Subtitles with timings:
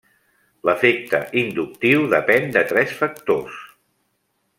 [0.69, 3.61] L'efecte inductiu depèn de tres factors.